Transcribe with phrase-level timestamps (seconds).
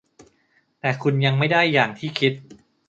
[0.79, 2.33] แต่คุณยังไม่ได้อย่างที่คิด